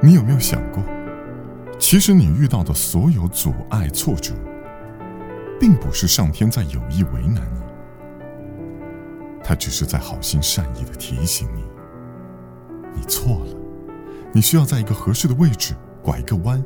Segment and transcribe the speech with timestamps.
[0.00, 0.82] 你有没有想过
[1.78, 4.32] 其实你遇到的所有阻碍挫折
[5.60, 7.60] 并不是上天在有意为难你
[9.42, 11.64] 他只是在好心善意的提醒你
[12.94, 13.56] 你错了
[14.32, 16.62] 你需要在一个合适的位置拐个弯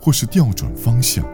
[0.00, 1.24] 或是调转方向